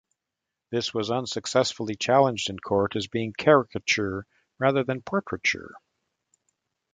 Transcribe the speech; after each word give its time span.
This 0.71 0.95
was 0.95 1.11
unsuccessfully 1.11 1.93
challenged 1.93 2.49
in 2.49 2.57
court 2.57 2.95
as 2.95 3.05
being 3.05 3.33
caricature 3.33 4.25
rather 4.57 4.83
than 4.83 5.03
portraiture. 5.03 5.75